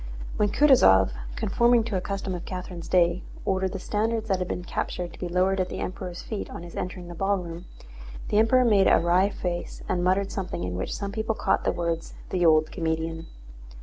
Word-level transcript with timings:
When 0.37 0.49
Kutúzov, 0.49 1.11
conforming 1.35 1.83
to 1.83 1.95
a 1.95 2.01
custom 2.01 2.33
of 2.33 2.43
Catherine's 2.43 2.87
day, 2.87 3.21
ordered 3.45 3.73
the 3.73 3.77
standards 3.77 4.29
that 4.29 4.39
had 4.39 4.47
been 4.47 4.63
captured 4.63 5.13
to 5.13 5.19
be 5.19 5.27
lowered 5.29 5.59
at 5.59 5.69
the 5.69 5.77
Emperor's 5.79 6.23
feet 6.23 6.49
on 6.49 6.63
his 6.63 6.75
entering 6.75 7.07
the 7.07 7.13
ballroom, 7.13 7.65
the 8.29 8.39
Emperor 8.39 8.65
made 8.65 8.87
a 8.87 8.97
wry 8.97 9.29
face 9.29 9.83
and 9.87 10.03
muttered 10.03 10.31
something 10.31 10.63
in 10.63 10.73
which 10.75 10.91
some 10.97 11.11
people 11.11 11.35
caught 11.35 11.65
the 11.65 11.71
words, 11.71 12.15
"the 12.31 12.43
old 12.43 12.71
comedian." 12.71 13.27